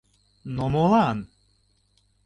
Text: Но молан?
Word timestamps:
Но 0.55 0.65
молан? 0.73 1.17